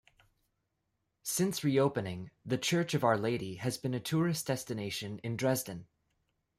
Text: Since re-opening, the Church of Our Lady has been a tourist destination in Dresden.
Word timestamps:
Since 1.21 1.63
re-opening, 1.63 2.31
the 2.43 2.57
Church 2.57 2.95
of 2.95 3.03
Our 3.03 3.19
Lady 3.19 3.57
has 3.57 3.77
been 3.77 3.93
a 3.93 3.99
tourist 3.99 4.47
destination 4.47 5.19
in 5.19 5.37
Dresden. 5.37 5.85